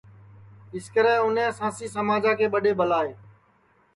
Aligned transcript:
سکرے 0.83 1.13
اُنیں 1.23 1.55
سانسی 1.57 1.87
سماجا 1.95 2.31
کے 2.39 2.45
ٻڈؔے 2.51 2.71
ٻلائے 2.77 3.11